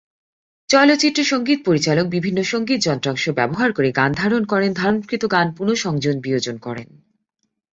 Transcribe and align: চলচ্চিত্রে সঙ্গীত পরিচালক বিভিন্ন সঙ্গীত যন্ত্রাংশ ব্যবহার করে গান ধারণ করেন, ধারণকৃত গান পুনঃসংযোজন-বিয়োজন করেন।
চলচ্চিত্রে 0.69 1.23
সঙ্গীত 1.23 1.59
পরিচালক 1.65 2.05
বিভিন্ন 2.07 2.39
সঙ্গীত 2.43 2.79
যন্ত্রাংশ 2.81 3.29
ব্যবহার 3.29 3.73
করে 3.73 3.91
গান 3.91 4.11
ধারণ 4.11 4.43
করেন, 4.45 4.73
ধারণকৃত 4.73 5.23
গান 5.31 5.47
পুনঃসংযোজন-বিয়োজন 5.57 6.55
করেন। 6.57 6.89